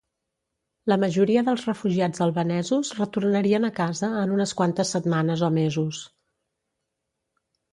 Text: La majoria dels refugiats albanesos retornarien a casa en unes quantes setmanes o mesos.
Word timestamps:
La 0.91 0.95
majoria 1.03 1.43
dels 1.49 1.65
refugiats 1.69 2.23
albanesos 2.25 2.91
retornarien 3.01 3.67
a 3.67 3.71
casa 3.83 4.09
en 4.23 4.33
unes 4.39 4.55
quantes 4.63 4.95
setmanes 4.97 5.45
o 5.49 5.51
mesos. 5.59 6.01